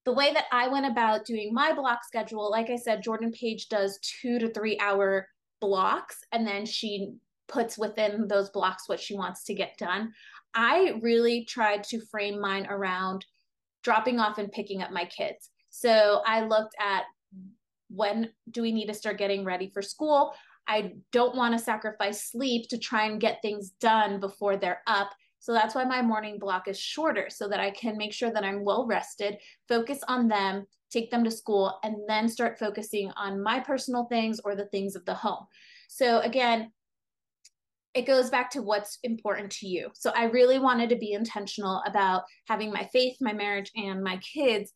the 0.06 0.14
way 0.14 0.34
that 0.34 0.46
I 0.52 0.68
went 0.68 0.86
about 0.86 1.26
doing 1.26 1.54
my 1.54 1.74
block 1.74 2.04
schedule, 2.06 2.52
like 2.52 2.70
I 2.70 2.76
said, 2.76 3.02
Jordan 3.02 3.32
Page 3.32 3.70
does 3.70 4.00
two 4.22 4.38
to 4.40 4.52
three 4.52 4.78
hour 4.80 5.28
blocks, 5.60 6.18
and 6.32 6.46
then 6.46 6.66
she 6.66 7.14
puts 7.48 7.78
within 7.78 8.28
those 8.28 8.50
blocks 8.50 8.88
what 8.88 9.00
she 9.00 9.16
wants 9.16 9.44
to 9.46 9.54
get 9.54 9.78
done. 9.78 10.14
I 10.54 11.00
really 11.02 11.46
tried 11.46 11.84
to 11.86 12.06
frame 12.06 12.40
mine 12.40 12.68
around 12.68 13.26
dropping 13.84 14.20
off 14.20 14.38
and 14.38 14.52
picking 14.52 14.82
up 14.82 14.92
my 14.92 15.06
kids. 15.06 15.50
So 15.70 16.22
I 16.26 16.46
looked 16.46 16.76
at 16.80 17.04
when 17.90 18.30
do 18.50 18.62
we 18.62 18.72
need 18.72 18.88
to 18.88 18.94
start 18.94 19.18
getting 19.18 19.44
ready 19.44 19.70
for 19.74 19.82
school? 19.82 20.34
I 20.68 20.94
don't 21.12 21.36
want 21.36 21.54
to 21.54 21.64
sacrifice 21.64 22.32
sleep 22.32 22.70
to 22.70 22.78
try 22.78 23.06
and 23.06 23.22
get 23.22 23.42
things 23.42 23.72
done 23.80 24.20
before 24.20 24.58
they're 24.58 24.82
up. 24.88 25.12
So 25.40 25.54
that's 25.54 25.76
why 25.76 25.84
my 25.84 26.02
morning 26.02 26.40
block 26.40 26.68
is 26.68 26.80
shorter 26.80 27.28
so 27.30 27.48
that 27.50 27.60
I 27.60 27.70
can 27.70 27.98
make 27.98 28.14
sure 28.14 28.32
that 28.32 28.44
I'm 28.44 28.64
well 28.64 28.88
rested, 28.88 29.38
focus 29.68 30.00
on 30.08 30.28
them, 30.28 30.66
take 30.90 31.12
them 31.12 31.24
to 31.24 31.30
school, 31.30 31.78
and 31.84 31.98
then 32.08 32.28
start 32.28 32.58
focusing 32.58 33.12
on 33.16 33.44
my 33.44 33.60
personal 33.60 34.06
things 34.06 34.40
or 34.44 34.56
the 34.56 34.66
things 34.66 34.96
of 34.96 35.06
the 35.06 35.14
home. 35.14 35.46
So 35.88 36.22
again, 36.22 36.72
it 37.96 38.06
goes 38.06 38.30
back 38.30 38.52
to 38.52 38.62
what's 38.62 39.00
important 39.04 39.50
to 39.50 39.68
you. 39.68 39.90
So 39.94 40.12
I 40.14 40.26
really 40.26 40.60
wanted 40.60 40.90
to 40.90 40.98
be 40.98 41.14
intentional 41.14 41.82
about 41.88 42.24
having 42.46 42.72
my 42.72 42.84
faith, 42.92 43.16
my 43.22 43.32
marriage, 43.32 43.72
and 43.76 44.04
my 44.04 44.18
kids 44.18 44.74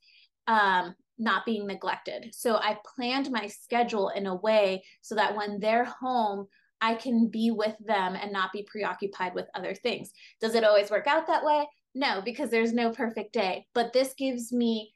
um, 0.48 0.96
not 1.18 1.46
being 1.46 1.68
neglected. 1.68 2.30
So 2.34 2.56
I 2.56 2.78
planned 2.96 3.30
my 3.30 3.48
schedule 3.48 4.10
in 4.10 4.26
a 4.26 4.36
way 4.36 4.84
so 5.02 5.16
that 5.16 5.36
when 5.36 5.60
they're 5.60 5.84
home, 5.84 6.48
I 6.80 6.96
can 6.96 7.28
be 7.28 7.52
with 7.52 7.76
them 7.86 8.16
and 8.16 8.32
not 8.32 8.54
be 8.54 8.66
preoccupied 8.72 9.36
with 9.36 9.48
other 9.54 9.76
things. 9.76 10.12
Does 10.40 10.56
it 10.56 10.64
always 10.64 10.90
work 10.90 11.08
out 11.08 11.28
that 11.28 11.44
way? 11.44 11.68
No, 11.94 12.22
because 12.24 12.50
there's 12.50 12.72
no 12.72 12.92
perfect 12.92 13.34
day. 13.34 13.66
But 13.76 13.92
this 13.92 14.14
gives 14.18 14.54
me 14.54 14.94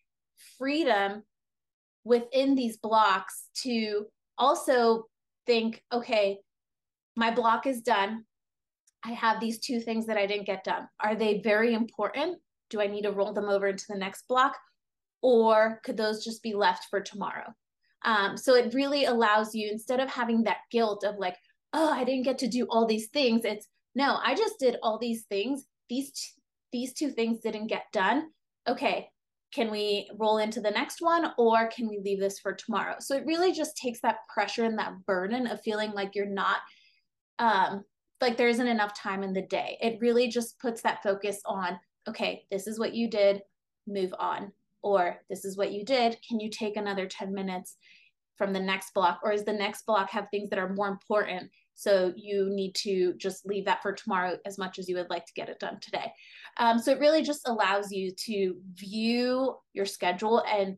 freedom 0.58 1.24
within 2.06 2.56
these 2.56 2.78
blocks 2.78 3.50
to 3.64 4.06
also 4.38 5.08
think 5.46 5.84
okay, 5.92 6.40
my 7.16 7.34
block 7.34 7.68
is 7.68 7.82
done. 7.82 8.26
I 9.06 9.12
have 9.12 9.40
these 9.40 9.60
two 9.60 9.80
things 9.80 10.06
that 10.08 10.18
I 10.18 10.26
didn't 10.26 10.48
get 10.48 10.64
done. 10.64 10.88
Are 11.00 11.16
they 11.16 11.42
very 11.42 11.74
important? 11.74 12.40
Do 12.70 12.82
I 12.82 12.88
need 12.88 13.04
to 13.04 13.12
roll 13.12 13.34
them 13.34 13.50
over 13.50 13.68
into 13.68 13.86
the 13.90 13.98
next 13.98 14.28
block? 14.28 14.58
Or 15.22 15.82
could 15.84 15.98
those 15.98 16.24
just 16.24 16.42
be 16.42 16.54
left 16.54 16.88
for 16.90 17.02
tomorrow? 17.02 17.54
Um, 18.06 18.38
so 18.38 18.56
it 18.56 18.74
really 18.74 19.06
allows 19.06 19.56
you, 19.56 19.70
instead 19.72 20.00
of 20.00 20.10
having 20.10 20.44
that 20.44 20.58
guilt 20.72 21.04
of 21.04 21.18
like, 21.18 21.38
oh, 21.74 21.92
I 21.92 22.04
didn't 22.04 22.26
get 22.26 22.38
to 22.40 22.48
do 22.48 22.66
all 22.70 22.86
these 22.86 23.08
things. 23.08 23.46
It's 23.46 23.68
no, 23.96 24.20
I 24.24 24.36
just 24.36 24.60
did 24.60 24.78
all 24.82 24.98
these 24.98 25.24
things. 25.24 25.66
These 25.90 26.12
t- 26.12 26.42
these 26.72 26.94
two 26.94 27.12
things 27.12 27.40
didn't 27.40 27.68
get 27.68 27.84
done. 27.94 28.30
Okay, 28.68 29.08
can 29.54 29.70
we 29.70 30.10
roll 30.18 30.40
into 30.40 30.60
the 30.60 30.72
next 30.72 31.02
one 31.02 31.32
or 31.38 31.68
can 31.68 31.88
we 31.88 32.00
leave 32.04 32.20
this 32.20 32.40
for 32.40 32.54
tomorrow? 32.54 32.96
So 33.00 33.16
it 33.16 33.26
really 33.26 33.52
just 33.52 33.78
takes 33.78 34.02
that 34.02 34.18
pressure 34.34 34.66
and 34.66 34.78
that 34.80 35.06
burden 35.06 35.46
of 35.46 35.62
feeling 35.62 35.92
like 35.92 36.16
you're 36.16 36.26
not 36.26 36.58
um 37.40 37.84
like 38.22 38.38
there 38.38 38.48
isn't 38.48 38.68
enough 38.68 38.98
time 38.98 39.24
in 39.24 39.34
the 39.34 39.42
day. 39.42 39.78
It 39.82 40.00
really 40.00 40.30
just 40.30 40.60
puts 40.60 40.82
that 40.82 41.04
focus 41.04 41.42
on 41.46 41.80
okay, 42.08 42.46
this 42.52 42.68
is 42.68 42.78
what 42.78 42.94
you 42.94 43.10
did, 43.10 43.42
move 43.88 44.14
on. 44.20 44.52
Or 44.82 45.18
this 45.30 45.46
is 45.46 45.58
what 45.58 45.72
you 45.72 45.86
did, 45.86 46.18
can 46.28 46.42
you 46.42 46.50
take 46.50 46.76
another 46.76 47.06
10 47.08 47.34
minutes 47.34 47.78
from 48.38 48.52
the 48.52 48.60
next 48.60 48.94
block 48.94 49.22
or 49.24 49.32
is 49.32 49.46
the 49.46 49.54
next 49.54 49.86
block 49.86 50.10
have 50.10 50.28
things 50.30 50.50
that 50.50 50.60
are 50.60 50.74
more 50.74 50.90
important 50.90 51.50
so 51.76 52.14
you 52.16 52.50
need 52.50 52.76
to 52.76 53.14
just 53.16 53.46
leave 53.46 53.66
that 53.66 53.82
for 53.82 53.92
tomorrow 53.92 54.38
as 54.46 54.58
much 54.58 54.80
as 54.80 54.88
you 54.88 54.96
would 54.96 55.10
like 55.10 55.26
to 55.26 55.34
get 55.34 55.50
it 55.50 55.60
done 55.60 55.80
today. 55.80 56.12
Um, 56.58 56.78
so 56.80 56.92
it 56.92 57.00
really 57.00 57.24
just 57.24 57.48
allows 57.48 57.92
you 57.92 58.12
to 58.12 58.56
view 58.76 59.56
your 59.74 59.86
schedule 59.86 60.44
and 60.48 60.78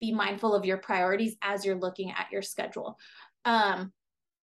be 0.00 0.12
mindful 0.12 0.54
of 0.54 0.64
your 0.64 0.78
priorities 0.78 1.36
as 1.42 1.64
you're 1.64 1.78
looking 1.78 2.10
at 2.10 2.26
your 2.32 2.42
schedule. 2.42 2.98
Um, 3.44 3.92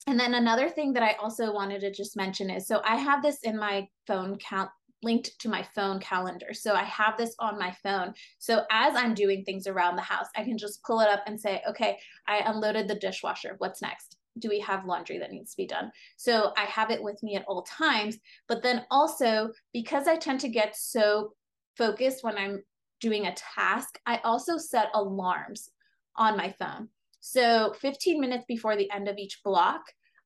and 0.06 0.18
then 0.18 0.34
another 0.34 0.68
thing 0.68 0.92
that 0.92 1.02
I 1.02 1.12
also 1.14 1.52
wanted 1.52 1.80
to 1.80 1.90
just 1.90 2.16
mention 2.16 2.50
is 2.50 2.66
so 2.66 2.80
I 2.84 2.96
have 2.96 3.23
this 3.23 3.38
in 3.42 3.58
my 3.58 3.88
phone 4.06 4.37
count 4.38 4.70
linked 5.02 5.38
to 5.38 5.50
my 5.50 5.62
phone 5.75 6.00
calendar. 6.00 6.54
So 6.54 6.75
I 6.75 6.84
have 6.84 7.18
this 7.18 7.34
on 7.38 7.58
my 7.58 7.70
phone. 7.82 8.14
So 8.38 8.62
as 8.70 8.96
I'm 8.96 9.12
doing 9.12 9.44
things 9.44 9.66
around 9.66 9.96
the 9.96 10.02
house, 10.02 10.28
I 10.34 10.44
can 10.44 10.56
just 10.56 10.82
pull 10.82 11.00
it 11.00 11.11
up 11.11 11.23
and 11.26 11.38
say, 11.38 11.61
okay, 11.68 11.99
I 12.26 12.38
unloaded 12.38 12.88
the 12.88 12.94
dishwasher. 12.94 13.56
What's 13.58 13.82
next? 13.82 14.16
do 14.38 14.49
we 14.49 14.61
have 14.61 14.84
laundry 14.84 15.18
that 15.18 15.30
needs 15.30 15.52
to 15.52 15.56
be 15.56 15.66
done? 15.66 15.90
So 16.16 16.52
I 16.56 16.64
have 16.64 16.90
it 16.90 17.02
with 17.02 17.23
me 17.23 17.37
at 17.37 17.44
all 17.46 17.62
times. 17.62 18.18
But 18.49 18.62
then 18.62 18.84
also, 18.90 19.50
because 19.73 20.08
I 20.08 20.16
tend 20.16 20.40
to 20.40 20.49
get 20.49 20.76
so 20.76 21.34
focused 21.76 22.25
when 22.25 22.37
I'm 22.37 22.62
doing 23.00 23.26
a 23.26 23.34
task, 23.34 23.99
I 24.06 24.20
also 24.25 24.56
set 24.56 24.88
alarms 24.94 25.70
on 26.16 26.37
my 26.37 26.50
phone. 26.58 26.88
So 27.26 27.73
15 27.81 28.21
minutes 28.21 28.45
before 28.47 28.76
the 28.76 28.90
end 28.90 29.09
of 29.09 29.16
each 29.16 29.40
block, 29.43 29.81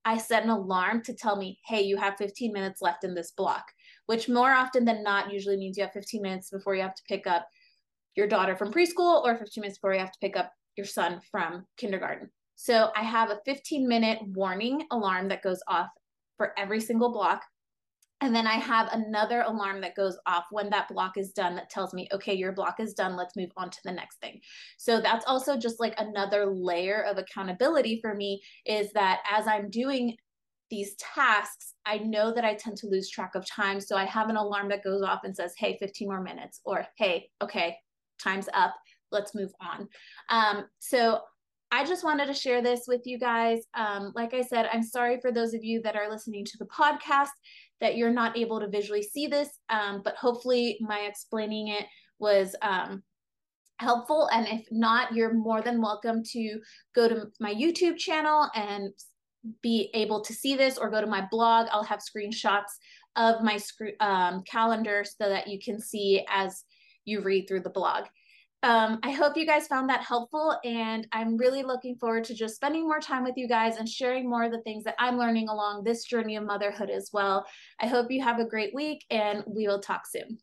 I 0.05 0.19
set 0.19 0.43
an 0.43 0.51
alarm 0.51 1.05
to 1.05 1.15
tell 1.15 1.37
me, 1.37 1.61
hey, 1.65 1.83
you 1.83 1.97
have 1.97 2.17
15 2.17 2.53
minutes 2.53 2.83
left 2.83 3.05
in 3.05 3.15
this 3.15 3.31
block, 3.31 3.67
which 4.07 4.29
more 4.29 4.51
often 4.51 4.85
than 4.85 5.05
not 5.05 5.33
usually 5.33 5.57
means 5.57 5.79
you 5.79 5.85
have 5.85 5.93
15 5.93 6.21
minutes 6.21 6.51
before 6.51 6.75
you 6.75 6.83
have 6.83 6.97
to 6.97 7.03
pick 7.09 7.29
up 7.29 7.47
your 8.17 8.27
daughter 8.27 8.57
from 8.57 8.73
preschool 8.73 9.23
or 9.23 9.37
15 9.37 9.61
minutes 9.61 9.79
before 9.79 9.95
you 9.95 10.01
have 10.01 10.11
to 10.11 10.19
pick 10.21 10.37
up 10.37 10.53
your 10.77 10.87
son 10.87 11.21
from 11.31 11.65
kindergarten. 11.77 12.31
So 12.57 12.91
I 12.97 13.05
have 13.05 13.31
a 13.31 13.39
15 13.45 13.87
minute 13.87 14.19
warning 14.35 14.83
alarm 14.91 15.29
that 15.29 15.45
goes 15.45 15.61
off 15.69 15.91
for 16.37 16.53
every 16.59 16.81
single 16.81 17.13
block. 17.13 17.45
And 18.21 18.35
then 18.35 18.47
I 18.47 18.55
have 18.55 18.89
another 18.93 19.43
alarm 19.43 19.81
that 19.83 19.95
goes 19.95 20.19
off 20.27 20.45
when 20.51 20.71
that 20.71 20.89
block 20.89 21.17
is 21.17 21.33
done 21.33 21.55
that 21.55 21.71
tells 21.71 21.95
me, 21.95 22.09
okay, 22.13 22.35
your 22.35 22.53
block 22.53 22.81
is 22.81 22.95
done. 22.95 23.17
Let's 23.17 23.37
move 23.37 23.51
on 23.57 23.71
to 23.71 23.79
the 23.85 23.93
next 23.93 24.21
thing. 24.21 24.41
So 24.77 25.01
that's 25.01 25.25
also 25.27 25.57
just 25.57 25.79
like 25.79 25.95
another 25.99 26.47
layer 26.47 27.05
of 27.05 27.19
accountability 27.19 28.01
for 28.01 28.15
me 28.15 28.41
is 28.67 28.93
that 28.93 29.21
as 29.31 29.47
I'm 29.47 29.71
doing 29.71 30.17
these 30.69 30.97
tasks, 30.97 31.75
I 31.87 31.99
know 31.99 32.35
that 32.35 32.45
I 32.45 32.55
tend 32.55 32.77
to 32.79 32.89
lose 32.89 33.09
track 33.09 33.35
of 33.35 33.47
time. 33.47 33.81
So 33.81 33.97
I 33.97 34.05
have 34.05 34.29
an 34.29 34.37
alarm 34.37 34.69
that 34.71 34.85
goes 34.85 35.03
off 35.03 35.21
and 35.25 35.35
says, 35.35 35.55
hey, 35.57 35.77
15 35.79 36.09
more 36.09 36.23
minutes, 36.23 36.61
or 36.65 36.87
hey, 36.97 37.31
okay, 37.43 37.77
time's 38.23 38.49
up. 38.53 38.75
Let's 39.11 39.35
move 39.35 39.53
on. 39.61 39.89
Um, 40.29 40.67
so 40.81 41.21
I 41.71 41.85
just 41.85 42.05
wanted 42.05 42.27
to 42.27 42.35
share 42.35 42.63
this 42.63 42.85
with 42.89 43.03
you 43.05 43.19
guys. 43.19 43.61
Um, 43.75 44.13
like 44.15 44.33
I 44.33 44.43
said, 44.43 44.69
I'm 44.73 44.83
sorry 44.83 45.19
for 45.21 45.31
those 45.31 45.53
of 45.55 45.63
you 45.63 45.83
that 45.83 45.97
are 45.97 46.11
listening 46.11 46.45
to 46.47 46.59
the 46.59 46.67
podcast 46.67 47.29
that 47.81 47.97
you're 47.97 48.13
not 48.13 48.37
able 48.37 48.61
to 48.61 48.69
visually 48.69 49.03
see 49.03 49.27
this, 49.27 49.49
um, 49.71 50.03
but 50.05 50.17
hopefully 50.17 50.79
my 50.81 51.01
explaining 51.01 51.69
it 51.69 51.85
was 52.19 52.55
um, 52.63 53.03
helpful. 53.79 54.29
And 54.33 54.47
if 54.49 54.67
not, 54.71 55.15
you're 55.15 55.35
more 55.35 55.63
than 55.63 55.81
welcome 55.81 56.23
to 56.33 56.61
go 56.95 57.09
to 57.09 57.27
my 57.41 57.55
YouTube 57.55 57.97
channel 57.97 58.49
and 58.55 58.93
be 59.63 59.91
able 59.95 60.23
to 60.25 60.33
see 60.33 60.57
this 60.57 60.79
or 60.79 60.91
go 60.91 61.01
to 61.01 61.07
my 61.07 61.27
blog. 61.31 61.69
I'll 61.71 61.85
have 61.85 62.01
screenshots 62.01 62.75
of 63.17 63.43
my 63.43 63.59
um, 64.01 64.43
calendar 64.43 65.05
so 65.05 65.29
that 65.29 65.49
you 65.49 65.59
can 65.59 65.81
see 65.81 66.25
as 66.29 66.65
you 67.05 67.21
read 67.21 67.47
through 67.49 67.61
the 67.61 67.71
blog 67.71 68.05
um, 68.63 68.99
I 69.03 69.13
hope 69.13 69.37
you 69.37 69.47
guys 69.47 69.69
found 69.69 69.89
that 69.89 70.03
helpful. 70.03 70.59
And 70.65 71.07
I'm 71.13 71.37
really 71.37 71.63
looking 71.63 71.97
forward 71.97 72.25
to 72.25 72.35
just 72.35 72.57
spending 72.57 72.89
more 72.89 73.01
time 73.01 73.23
with 73.23 73.37
you 73.37 73.47
guys 73.47 73.77
and 73.77 73.89
sharing 73.89 74.29
more 74.29 74.45
of 74.45 74.53
the 74.53 74.63
things 74.63 74.85
that 74.85 74.97
I'm 74.99 75.19
learning 75.19 75.49
along 75.49 75.85
this 75.85 76.05
journey 76.05 76.37
of 76.37 76.45
motherhood 76.45 76.91
as 76.91 77.11
well. 77.13 77.47
I 77.81 77.87
hope 77.87 78.11
you 78.11 78.23
have 78.23 78.41
a 78.41 78.45
great 78.45 78.75
week 78.75 79.05
and 79.11 79.45
we 79.47 79.69
will 79.69 79.81
talk 79.81 80.07
soon. 80.07 80.39